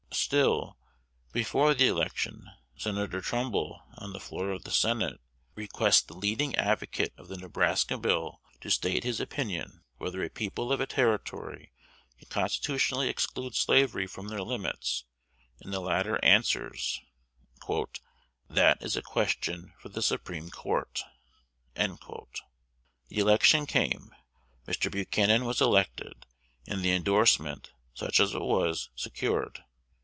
[0.13, 0.77] Still,
[1.31, 5.21] before the election, Senator Trumbull, on the floor of the Senate,
[5.55, 10.73] requests the leading advocate of the Nebraska Bill to state his opinion whether a people
[10.73, 11.71] of a Territory
[12.19, 15.05] can constitutionally exclude slavery from their limits;
[15.61, 16.99] and the latter answers,
[18.49, 21.03] "That is a question for the Supreme Court."
[21.73, 21.89] The
[23.11, 24.13] election came.
[24.67, 24.91] Mr.
[24.91, 26.25] Buchanan was elected,
[26.67, 29.63] and the indorsement, such as it was, secured.